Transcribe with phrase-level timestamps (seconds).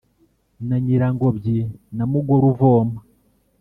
[0.67, 1.57] na nyirangobyi
[1.95, 2.99] na mugoruvoma,